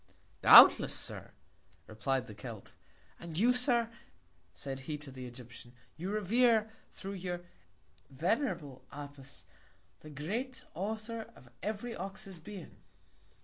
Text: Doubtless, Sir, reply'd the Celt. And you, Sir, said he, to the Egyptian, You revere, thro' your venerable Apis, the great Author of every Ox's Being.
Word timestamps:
Doubtless, 0.41 0.95
Sir, 0.95 1.29
reply'd 1.85 2.25
the 2.25 2.33
Celt. 2.33 2.73
And 3.19 3.37
you, 3.37 3.53
Sir, 3.53 3.87
said 4.55 4.79
he, 4.79 4.97
to 4.97 5.11
the 5.11 5.27
Egyptian, 5.27 5.73
You 5.95 6.09
revere, 6.09 6.71
thro' 6.91 7.11
your 7.11 7.41
venerable 8.09 8.83
Apis, 8.91 9.45
the 9.99 10.09
great 10.09 10.65
Author 10.73 11.31
of 11.35 11.49
every 11.61 11.95
Ox's 11.95 12.39
Being. 12.39 12.77